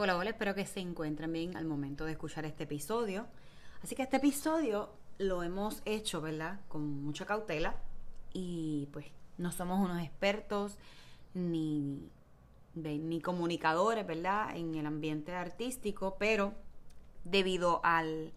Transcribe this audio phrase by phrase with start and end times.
[0.00, 3.26] Hola, hola, espero que se encuentren bien al momento de escuchar este episodio.
[3.82, 6.60] Así que este episodio lo hemos hecho, ¿verdad?
[6.68, 7.74] Con mucha cautela
[8.32, 9.06] y pues
[9.38, 10.78] no somos unos expertos
[11.34, 12.08] ni,
[12.74, 14.56] ni comunicadores, ¿verdad?
[14.56, 16.54] En el ambiente artístico, pero
[17.24, 18.32] debido al,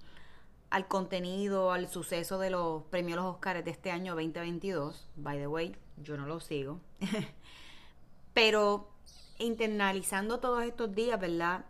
[0.72, 5.46] al contenido, al suceso de los premios los Oscars de este año 2022, by the
[5.46, 6.80] way, yo no lo sigo,
[8.34, 8.91] pero
[9.42, 11.66] internalizando todos estos días, ¿verdad?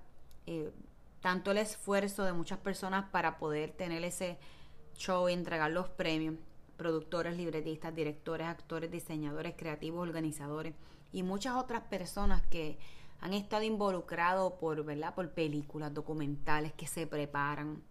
[0.46, 0.72] Eh,
[1.22, 4.38] tanto el esfuerzo de muchas personas para poder tener ese
[4.96, 6.36] show y entregar los premios,
[6.78, 10.74] productores, libretistas, directores, actores, diseñadores, creativos, organizadores
[11.12, 12.80] y muchas otras personas que
[13.20, 15.14] han estado involucrados por, ¿verdad?
[15.14, 17.84] por películas, documentales que se preparan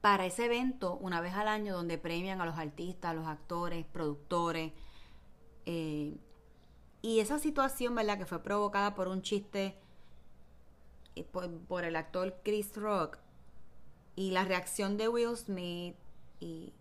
[0.00, 3.86] para ese evento una vez al año donde premian a los artistas, a los actores,
[3.86, 4.72] productores,
[7.02, 8.16] y esa situación, ¿verdad?
[8.16, 9.76] Que fue provocada por un chiste
[11.16, 13.18] eh, por, el actor Chris Rock
[14.14, 15.96] y la reacción de Will Smith
[16.38, 16.72] y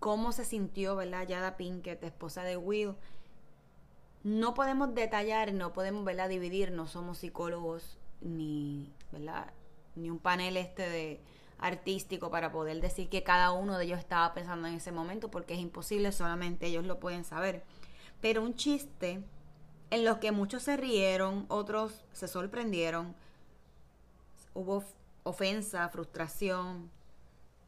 [0.00, 1.28] cómo se sintió, ¿verdad?
[1.28, 2.94] Yada Pinkett, esposa de Will.
[4.24, 6.28] No podemos detallar, no podemos, ¿verdad?
[6.28, 9.52] Dividir, no somos psicólogos ni, ¿verdad?
[9.94, 11.20] Ni un panel este de
[11.58, 15.54] artístico para poder decir que cada uno de ellos estaba pensando en ese momento porque
[15.54, 17.62] es imposible, solamente ellos lo pueden saber.
[18.20, 19.22] Pero un chiste
[19.90, 23.14] en los que muchos se rieron, otros se sorprendieron.
[24.54, 24.84] Hubo
[25.22, 26.90] ofensa, frustración,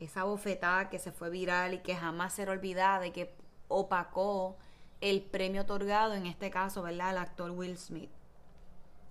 [0.01, 3.35] esa bofetada que se fue viral y que jamás será olvidada y que
[3.69, 4.57] opacó
[5.01, 8.11] el premio otorgado, en este caso, ¿verdad?, al actor Will Smith.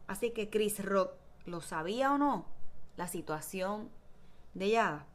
[0.08, 1.12] Así que Chris Rock,
[1.46, 2.46] ¿lo sabía o no?
[2.96, 3.90] La situación
[4.54, 5.06] de Yada.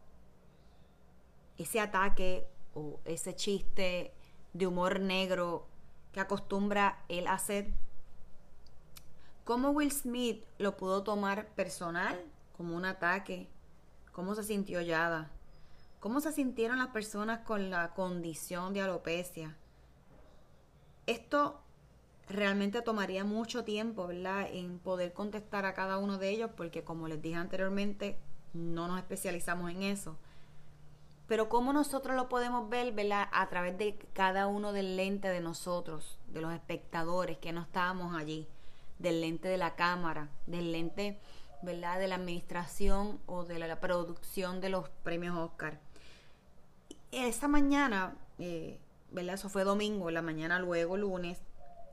[1.59, 4.15] Ese ataque o ese chiste
[4.53, 5.67] de humor negro
[6.13, 7.73] que acostumbra él hacer.
[9.45, 12.23] ¿Cómo Will Smith lo pudo tomar personal,
[12.57, 13.49] como un ataque?
[14.13, 15.31] ¿Cómo se sintió Yada?
[15.99, 19.57] ¿Cómo se sintieron las personas con la condición de alopecia?
[21.07, 21.61] Esto
[22.29, 24.49] realmente tomaría mucho tiempo, ¿verdad?
[24.53, 28.19] En poder contestar a cada uno de ellos, porque como les dije anteriormente,
[28.53, 30.17] no nos especializamos en eso.
[31.33, 33.27] Pero cómo nosotros lo podemos ver, ¿verdad?
[33.33, 38.15] A través de cada uno del lente de nosotros, de los espectadores que no estábamos
[38.15, 38.47] allí,
[38.99, 41.19] del lente de la cámara, del lente,
[41.63, 41.99] ¿verdad?
[41.99, 45.81] De la administración o de la, producción de los premios Oscar.
[47.13, 48.79] Esa mañana, eh,
[49.11, 49.37] ¿verdad?
[49.37, 51.41] Eso fue domingo, la mañana luego, lunes,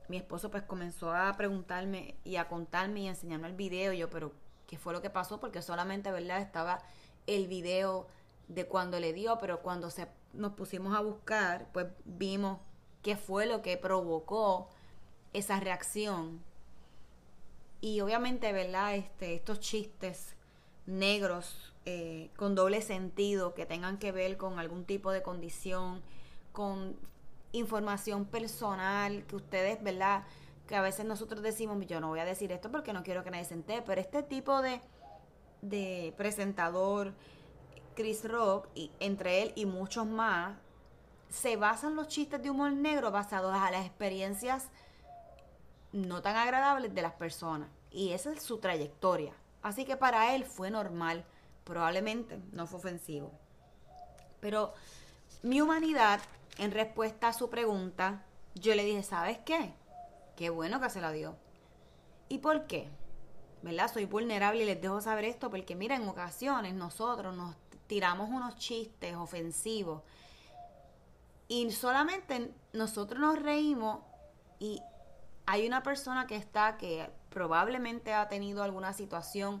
[0.08, 3.94] mi esposo pues comenzó a preguntarme y a contarme y a enseñarme el video.
[3.94, 4.32] yo, pero,
[4.66, 5.40] ¿qué fue lo que pasó?
[5.40, 6.42] Porque solamente, ¿verdad?
[6.42, 6.82] Estaba
[7.26, 8.06] el video
[8.50, 12.58] de cuando le dio, pero cuando se, nos pusimos a buscar, pues vimos
[13.02, 14.68] qué fue lo que provocó
[15.32, 16.42] esa reacción.
[17.80, 18.96] Y obviamente, ¿verdad?
[18.96, 20.34] Este, estos chistes
[20.84, 26.02] negros eh, con doble sentido que tengan que ver con algún tipo de condición,
[26.52, 26.96] con
[27.52, 30.24] información personal que ustedes, ¿verdad?
[30.66, 33.30] Que a veces nosotros decimos, yo no voy a decir esto porque no quiero que
[33.30, 34.80] nadie se entere, pero este tipo de,
[35.62, 37.14] de presentador,
[38.00, 40.56] Chris Rock, y entre él y muchos más,
[41.28, 44.68] se basan los chistes de humor negro basados a las experiencias
[45.92, 47.68] no tan agradables de las personas.
[47.90, 49.34] Y esa es su trayectoria.
[49.60, 51.26] Así que para él fue normal.
[51.64, 53.32] Probablemente no fue ofensivo.
[54.40, 54.72] Pero
[55.42, 56.20] mi humanidad,
[56.56, 58.24] en respuesta a su pregunta,
[58.54, 59.74] yo le dije, ¿sabes qué?
[60.36, 61.36] Qué bueno que se la dio.
[62.30, 62.88] ¿Y por qué?
[63.60, 63.92] ¿Verdad?
[63.92, 67.56] Soy vulnerable y les dejo saber esto porque, mira, en ocasiones nosotros nos
[67.90, 70.02] tiramos unos chistes ofensivos
[71.48, 73.98] y solamente nosotros nos reímos
[74.60, 74.80] y
[75.44, 79.60] hay una persona que está que probablemente ha tenido alguna situación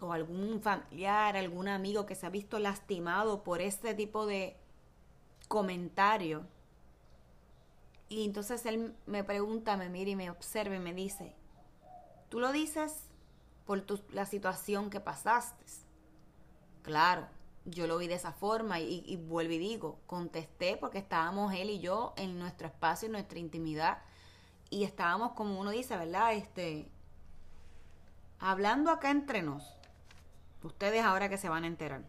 [0.00, 4.56] o algún familiar, algún amigo que se ha visto lastimado por este tipo de
[5.46, 6.44] comentario.
[8.08, 11.36] Y entonces él me pregunta, me mira y me observa y me dice,
[12.28, 13.04] tú lo dices
[13.64, 15.87] por la situación que pasaste.
[16.82, 17.26] Claro,
[17.64, 21.80] yo lo vi de esa forma y, vuelvo y digo, contesté porque estábamos él y
[21.80, 23.98] yo en nuestro espacio, en nuestra intimidad
[24.70, 26.34] y estábamos como uno dice, ¿verdad?
[26.34, 26.88] Este,
[28.38, 29.76] hablando acá entre nos,
[30.62, 32.04] ustedes ahora que se van a enterar.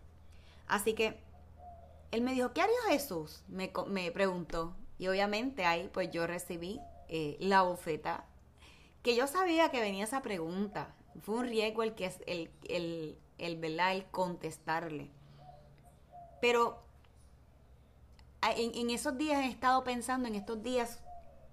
[0.68, 1.19] Así que
[2.12, 3.44] él me dijo, ¿qué haría Jesús?
[3.48, 8.25] Me, me preguntó y obviamente ahí pues yo recibí eh, la bofeta
[9.01, 10.94] que yo sabía que venía esa pregunta.
[11.22, 14.06] Fue un riesgo el que el, el, el, ¿verdad?
[14.12, 15.09] contestarle.
[16.41, 16.81] Pero
[18.41, 21.01] en, en, esos días he estado pensando, en estos días,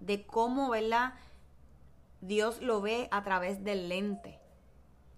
[0.01, 1.15] de cómo, ¿verdad?
[2.21, 4.41] Dios lo ve a través del lente.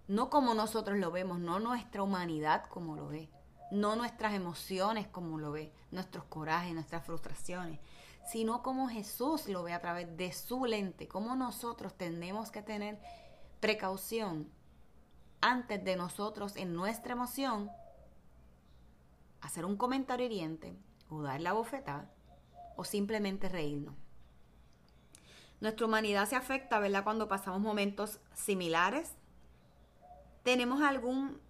[0.06, 3.28] No como nosotros lo vemos, no nuestra humanidad como lo ve,
[3.70, 7.78] no nuestras emociones como lo ve, nuestros corajes, nuestras frustraciones,
[8.26, 12.98] sino como Jesús lo ve a través de su lente, como nosotros tenemos que tener
[13.60, 14.50] precaución
[15.40, 17.70] antes de nosotros en nuestra emoción
[19.40, 20.76] hacer un comentario hiriente
[21.08, 22.10] o dar la bofetada
[22.76, 23.94] o simplemente reírnos.
[25.60, 27.02] Nuestra humanidad se afecta, ¿verdad?
[27.02, 29.12] Cuando pasamos momentos similares.
[30.44, 31.40] ¿Tenemos algún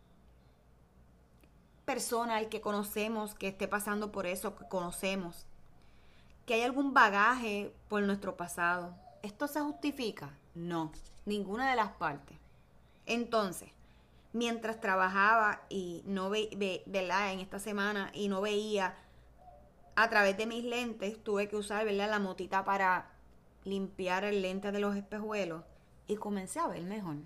[1.85, 5.47] persona al que conocemos que esté pasando por eso, que conocemos?
[6.47, 8.95] ¿Que hay algún bagaje por nuestro pasado?
[9.23, 10.35] ¿Esto se justifica?
[10.55, 10.93] No,
[11.27, 12.39] ninguna de las partes.
[13.05, 13.71] Entonces,
[14.39, 17.33] mientras trabajaba y no veía, ¿verdad?
[17.33, 18.95] En esta semana y no veía
[19.97, 22.09] a través de mis lentes, tuve que usar, ¿verdad?
[22.09, 23.11] La motita para
[23.65, 25.65] limpiar el lente de los espejuelos
[26.07, 27.17] y comencé a ver mejor.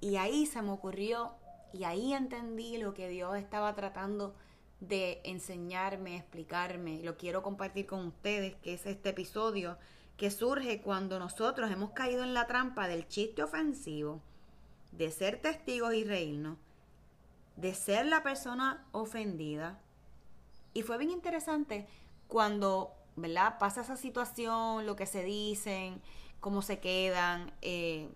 [0.00, 1.34] Y ahí se me ocurrió
[1.72, 4.36] y ahí entendí lo que Dios estaba tratando
[4.78, 7.02] de enseñarme, explicarme.
[7.02, 9.78] Lo quiero compartir con ustedes, que es este episodio
[10.16, 14.22] que surge cuando nosotros hemos caído en la trampa del chiste ofensivo,
[14.96, 16.58] de ser testigos y reírnos,
[17.56, 19.80] de ser la persona ofendida.
[20.74, 21.86] Y fue bien interesante
[22.28, 23.58] cuando ¿verdad?
[23.58, 26.00] Pasa esa situación, lo que se dicen,
[26.40, 28.10] cómo se quedan, eh,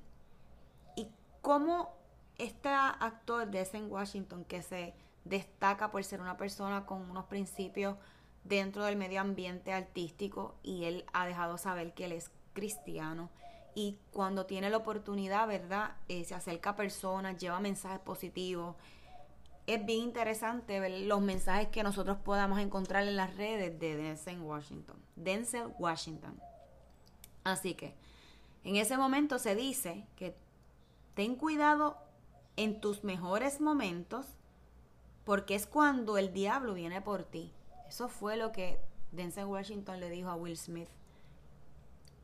[0.94, 1.08] y
[1.40, 1.96] cómo
[2.38, 4.94] este actor de en Washington, que se
[5.24, 7.96] destaca por ser una persona con unos principios
[8.44, 13.30] dentro del medio ambiente artístico, y él ha dejado saber que él es cristiano,
[13.74, 15.96] y cuando tiene la oportunidad, ¿verdad?
[16.08, 18.76] Eh, se acerca a personas, lleva mensajes positivos,
[19.66, 24.40] es bien interesante ver los mensajes que nosotros podamos encontrar en las redes de Denzel
[24.40, 24.96] Washington.
[25.14, 26.40] Denzel Washington.
[27.44, 27.94] Así que
[28.64, 30.36] en ese momento se dice que
[31.14, 31.96] ten cuidado
[32.56, 34.26] en tus mejores momentos
[35.24, 37.52] porque es cuando el diablo viene por ti.
[37.88, 38.80] Eso fue lo que
[39.12, 40.88] Denzel Washington le dijo a Will Smith.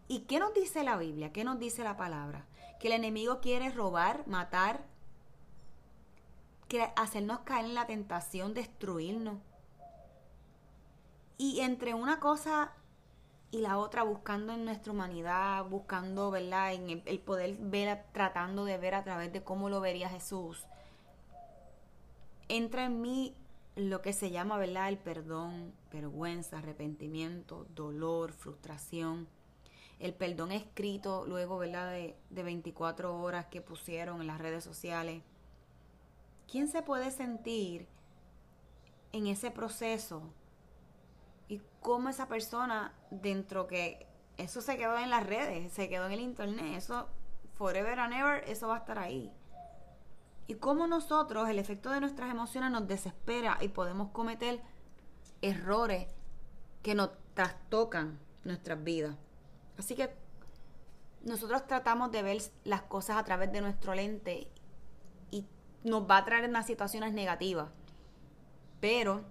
[0.09, 1.33] ¿Y qué nos dice la Biblia?
[1.33, 2.47] ¿Qué nos dice la palabra?
[2.79, 4.85] Que el enemigo quiere robar, matar,
[6.69, 9.39] que hacernos caer en la tentación, destruirnos.
[11.39, 12.73] Y entre una cosa
[13.51, 16.75] y la otra, buscando en nuestra humanidad, buscando, ¿verdad?
[16.75, 20.67] En el, poder ver, tratando de ver a través de cómo lo vería Jesús,
[22.49, 23.35] entra en mí
[23.77, 24.89] lo que se llama, ¿verdad?
[24.89, 29.29] El perdón, vergüenza, arrepentimiento, dolor, frustración.
[29.99, 31.91] El perdón escrito luego, ¿verdad?
[31.91, 35.23] De, de 24 horas que pusieron en las redes sociales
[36.51, 37.89] ¿Quién se puede sentir
[39.13, 40.23] en ese proceso?
[41.49, 46.13] Y cómo esa persona, dentro que eso se quedó en las redes, se quedó en
[46.13, 47.09] el internet, eso
[47.55, 49.33] forever and ever, eso va a estar ahí.
[50.47, 54.61] Y cómo nosotros, el efecto de nuestras emociones nos desespera y podemos cometer
[55.43, 56.07] errores
[56.83, 59.17] que nos trastocan nuestras vidas.
[59.79, 60.15] Así que
[61.25, 64.49] nosotros tratamos de ver las cosas a través de nuestro lente
[65.31, 65.45] y
[65.83, 67.69] nos va a traer unas situaciones negativas.
[68.81, 69.25] Pero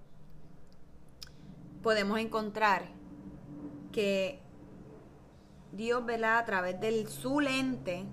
[1.82, 2.88] podemos encontrar
[3.92, 4.42] que
[5.72, 6.40] Dios, ¿verdad?
[6.40, 8.06] A través de su lente,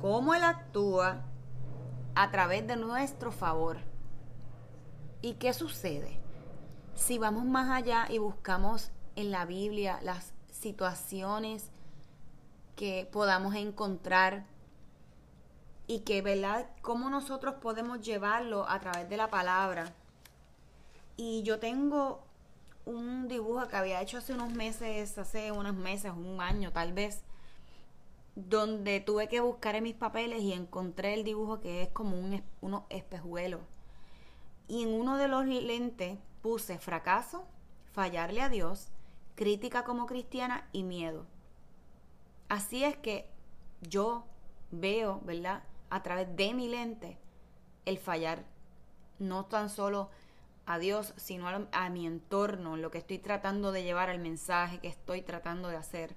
[0.00, 1.24] cómo Él actúa
[2.14, 3.78] a través de nuestro favor.
[5.22, 6.20] ¿Y qué sucede?
[6.94, 11.70] Si vamos más allá y buscamos en la Biblia las situaciones
[12.74, 14.46] que podamos encontrar
[15.86, 16.68] y que, ¿verdad?
[16.82, 19.94] Cómo nosotros podemos llevarlo a través de la palabra.
[21.16, 22.24] Y yo tengo
[22.84, 27.22] un dibujo que había hecho hace unos meses, hace unos meses, un año tal vez,
[28.34, 32.42] donde tuve que buscar en mis papeles y encontré el dibujo que es como un,
[32.60, 33.60] unos espejuelos.
[34.68, 37.44] Y en uno de los lentes puse fracaso,
[37.92, 38.88] fallarle a Dios,
[39.36, 41.26] crítica como cristiana y miedo.
[42.48, 43.28] Así es que
[43.82, 44.24] yo
[44.72, 45.62] veo, ¿verdad?
[45.90, 47.18] A través de mi lente
[47.84, 48.44] el fallar,
[49.18, 50.10] no tan solo
[50.66, 54.88] a Dios, sino a, mi entorno, lo que estoy tratando de llevar al mensaje que
[54.88, 56.16] estoy tratando de hacer.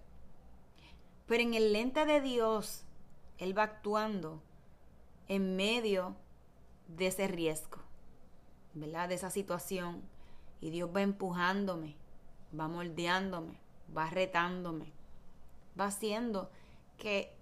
[1.28, 2.84] Pero en el lente de Dios,
[3.38, 4.42] Él va actuando
[5.28, 6.16] en medio
[6.88, 7.78] de ese riesgo,
[8.74, 9.10] ¿verdad?
[9.10, 10.02] De esa situación.
[10.62, 11.96] Y Dios va empujándome,
[12.58, 13.53] va moldeándome,
[13.96, 14.91] va retándome,
[15.79, 16.50] va haciendo
[16.98, 17.34] que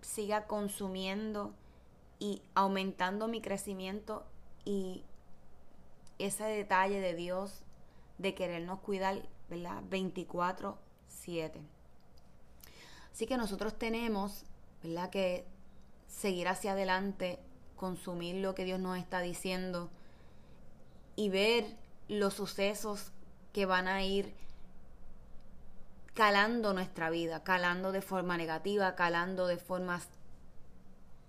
[0.00, 1.54] siga consumiendo
[2.18, 4.26] y aumentando mi crecimiento
[4.64, 5.04] y
[6.18, 7.62] ese detalle de Dios
[8.18, 9.82] de querernos cuidar, ¿verdad?
[9.88, 11.60] 24/7.
[13.12, 14.44] Así que nosotros tenemos,
[14.82, 15.10] ¿verdad?
[15.10, 15.46] Que
[16.06, 17.38] seguir hacia adelante,
[17.76, 19.90] consumir lo que Dios nos está diciendo
[21.16, 21.76] y ver
[22.08, 23.12] los sucesos
[23.52, 24.34] que van a ir
[26.20, 30.02] calando nuestra vida, calando de forma negativa, calando de forma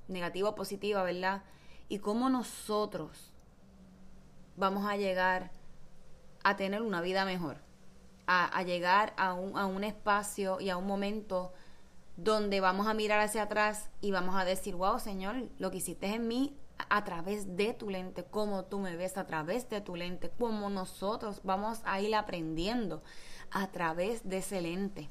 [0.10, 1.44] negativa o positiva, ¿verdad?
[1.88, 3.32] Y cómo nosotros
[4.58, 5.52] vamos a llegar
[6.44, 7.60] a tener una vida mejor,
[8.28, 11.54] a, llegar a un, a un espacio y a un momento
[12.18, 16.08] donde vamos a mirar hacia atrás y vamos a decir, wow, Señor, lo que hiciste
[16.08, 16.58] en mí
[16.90, 20.70] a través de tu lente, cómo tú me ves a través de tu lente, cómo
[20.70, 23.02] nosotros vamos a ir aprendiendo
[23.52, 25.10] a través de ese lente,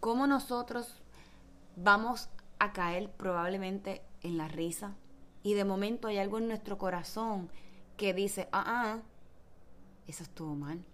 [0.00, 1.02] cómo nosotros
[1.76, 4.94] vamos a caer probablemente en la risa
[5.42, 7.50] y de momento hay algo en nuestro corazón
[7.96, 8.98] que dice, ah, ah,
[10.06, 10.84] eso estuvo mal.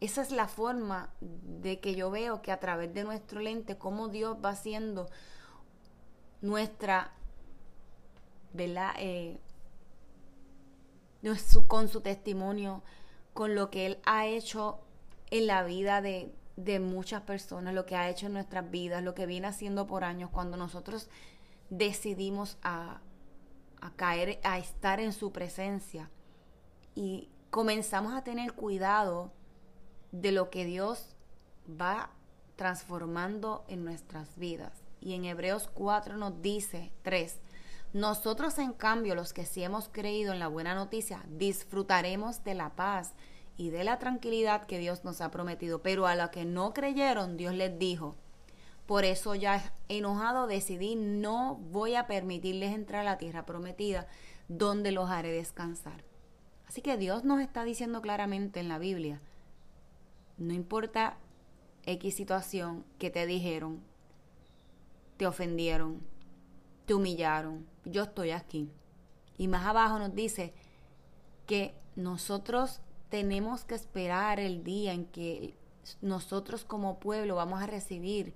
[0.00, 4.08] Esa es la forma de que yo veo que a través de nuestro lente, cómo
[4.08, 5.08] Dios va haciendo
[6.40, 7.12] nuestra,
[8.52, 8.94] ¿verdad?
[8.98, 9.40] Eh,
[11.68, 12.82] con su testimonio,
[13.32, 14.80] con lo que Él ha hecho
[15.32, 19.14] en la vida de, de muchas personas, lo que ha hecho en nuestras vidas, lo
[19.14, 21.08] que viene haciendo por años, cuando nosotros
[21.70, 23.00] decidimos a,
[23.80, 26.10] a caer, a estar en su presencia.
[26.94, 29.32] Y comenzamos a tener cuidado
[30.10, 31.16] de lo que Dios
[31.66, 32.10] va
[32.56, 34.82] transformando en nuestras vidas.
[35.00, 37.40] Y en Hebreos 4 nos dice 3,
[37.94, 42.76] nosotros en cambio los que sí hemos creído en la buena noticia, disfrutaremos de la
[42.76, 43.14] paz
[43.56, 45.82] y de la tranquilidad que Dios nos ha prometido.
[45.82, 48.16] Pero a los que no creyeron, Dios les dijo,
[48.86, 54.06] por eso ya enojado decidí no voy a permitirles entrar a la tierra prometida
[54.48, 56.04] donde los haré descansar.
[56.66, 59.20] Así que Dios nos está diciendo claramente en la Biblia,
[60.38, 61.16] no importa
[61.84, 63.82] X situación que te dijeron,
[65.16, 66.00] te ofendieron,
[66.86, 68.70] te humillaron, yo estoy aquí.
[69.38, 70.54] Y más abajo nos dice
[71.46, 72.80] que nosotros
[73.12, 75.54] tenemos que esperar el día en que
[76.00, 78.34] nosotros como pueblo vamos a recibir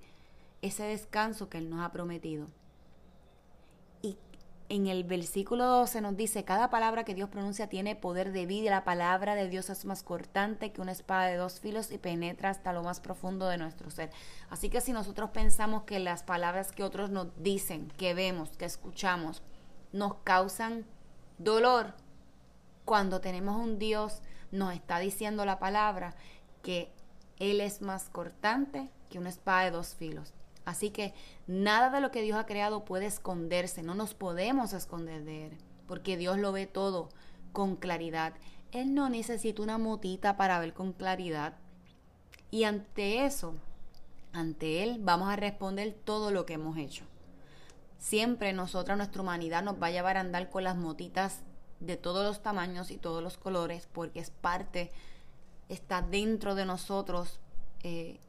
[0.61, 2.45] ese descanso que Él nos ha prometido.
[4.03, 4.19] Y
[4.69, 8.69] en el versículo 12 nos dice, cada palabra que Dios pronuncia tiene poder de vida,
[8.69, 12.51] la palabra de Dios es más cortante que una espada de dos filos y penetra
[12.51, 14.11] hasta lo más profundo de nuestro ser.
[14.51, 18.65] Así que si nosotros pensamos que las palabras que otros nos dicen, que vemos, que
[18.65, 19.41] escuchamos,
[19.91, 20.85] nos causan
[21.39, 21.95] dolor,
[22.85, 26.15] cuando tenemos un Dios, nos está diciendo la palabra
[26.61, 26.91] que
[27.39, 30.33] Él es más cortante que una espada de dos filos.
[30.65, 31.13] Así que
[31.47, 35.57] nada de lo que Dios ha creado puede esconderse, no nos podemos esconder de Él,
[35.87, 37.09] porque Dios lo ve todo
[37.53, 38.33] con claridad.
[38.73, 41.53] Él no necesita una motita para ver con claridad.
[42.51, 43.55] Y ante eso,
[44.33, 47.05] ante Él vamos a responder todo lo que hemos hecho.
[47.97, 51.41] siempre nosotras, nuestra humanidad nos va a llevar a andar con las motitas
[51.79, 54.91] de todos los tamaños y todos los colores, porque es parte,
[55.69, 57.39] está dentro de nosotros
[57.83, 58.19] eh,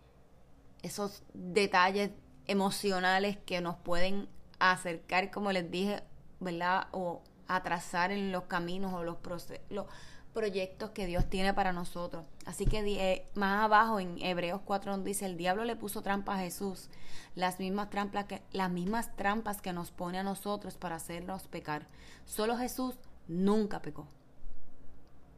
[0.83, 2.11] esos detalles
[2.47, 4.28] emocionales que nos pueden
[4.59, 6.02] acercar, como les dije,
[6.40, 6.88] ¿verdad?
[6.93, 9.17] O atrasar en los caminos o los,
[9.71, 9.87] los
[10.33, 12.25] proyectos que Dios tiene para nosotros.
[12.47, 16.38] Así que eh, más abajo en Hebreos 4 dice, el diablo le puso trampa a
[16.38, 16.90] Jesús,
[17.35, 21.87] las mismas trampas que, las mismas trampas que nos pone a nosotros para hacernos pecar.
[22.25, 22.95] Solo Jesús
[23.28, 24.06] nunca pecó.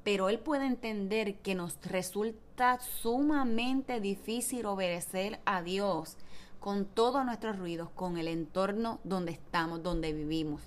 [0.02, 6.16] Pero Él puede entender que nos resulta sumamente difícil obedecer a Dios
[6.58, 10.62] con todos nuestros ruidos, con el entorno donde estamos, donde vivimos.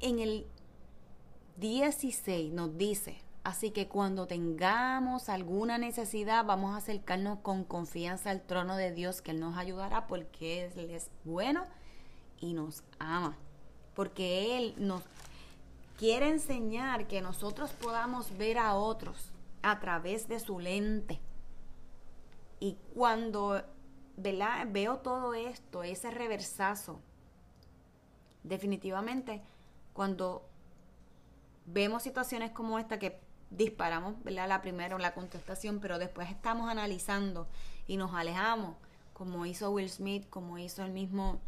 [0.00, 0.46] En el
[1.56, 8.42] 16 nos dice, así que cuando tengamos alguna necesidad, vamos a acercarnos con confianza al
[8.42, 11.64] trono de Dios, que Él nos ayudará porque Él es bueno
[12.40, 13.36] y nos ama.
[13.94, 15.02] Porque Él nos
[15.98, 19.32] quiere enseñar que nosotros podamos ver a otros
[19.62, 21.20] a través de su lente.
[22.60, 23.62] Y cuando
[24.16, 27.00] veo todo esto, ese reversazo,
[28.42, 29.42] definitivamente,
[29.92, 30.48] cuando
[31.66, 33.20] vemos situaciones como esta que
[33.50, 34.48] disparamos, ¿verdad?
[34.48, 37.46] La primera, la contestación, pero después estamos analizando
[37.86, 38.76] y nos alejamos,
[39.12, 41.40] como hizo Will Smith, como hizo el mismo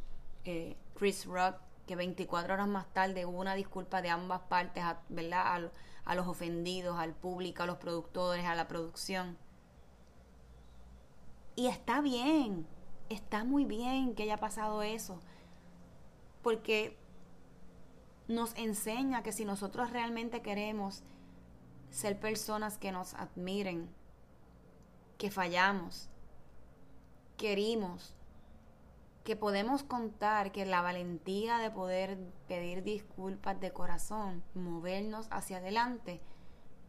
[0.45, 5.47] eh, Chris Rock, que 24 horas más tarde hubo una disculpa de ambas partes, ¿verdad?
[5.47, 5.71] A,
[6.11, 9.37] a los ofendidos, al público, a los productores, a la producción.
[11.57, 12.67] Y está bien,
[13.09, 15.21] está muy bien que haya pasado eso,
[16.43, 16.99] porque
[18.29, 21.03] nos enseña que si nosotros realmente queremos
[21.91, 23.89] ser personas que nos admiren,
[25.19, 26.09] que fallamos,
[27.37, 28.17] querimos,
[29.25, 36.21] que podemos contar que la valentía de poder pedir disculpas de corazón, movernos hacia adelante,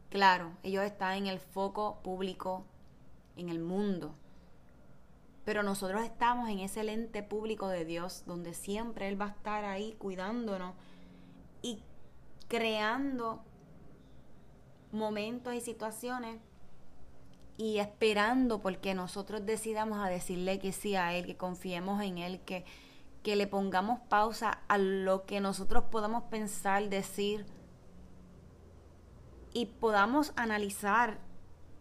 [0.10, 2.66] claro, ellos están en el foco público,
[3.38, 4.16] en el mundo,
[5.46, 9.64] pero nosotros estamos en ese lente público de Dios, donde siempre Él va a estar
[9.64, 10.74] ahí cuidándonos
[11.62, 11.84] y
[12.50, 13.44] creando
[14.92, 16.42] momentos y situaciones
[17.58, 22.42] y esperando porque nosotros decidamos a decirle que sí a Él, que confiemos en Él,
[22.42, 22.66] que,
[23.24, 27.46] que le pongamos pausa a lo que nosotros podamos pensar, decir
[29.54, 31.18] y podamos analizar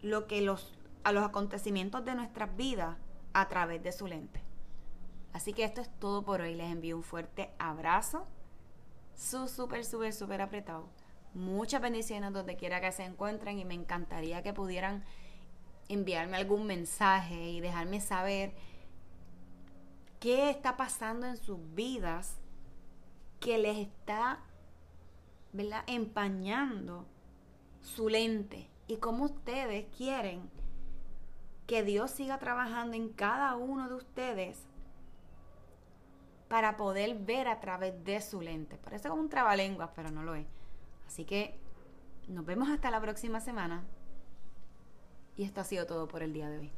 [0.01, 2.95] lo que los, a los acontecimientos de nuestras vidas
[3.33, 4.41] a través de su lente.
[5.33, 6.55] Así que esto es todo por hoy.
[6.55, 8.25] Les envío un fuerte abrazo
[9.13, 10.87] su súper, súper, súper apretado.
[11.33, 15.03] Muchas bendiciones donde quiera que se encuentren y me encantaría que pudieran
[15.89, 18.53] enviarme algún mensaje y dejarme saber
[20.19, 22.37] qué está pasando en sus vidas
[23.39, 24.39] que les está
[25.53, 25.83] ¿verdad?
[25.87, 27.05] empañando
[27.81, 30.49] su lente y cómo ustedes quieren
[31.67, 34.63] que Dios siga trabajando en cada uno de ustedes
[36.47, 38.77] para poder ver a través de su lente.
[38.77, 40.45] Parece como un trabalenguas, pero no lo es.
[41.07, 41.59] Así que
[42.27, 43.83] nos vemos hasta la próxima semana.
[45.37, 46.71] Y esto ha sido todo por el día de hoy.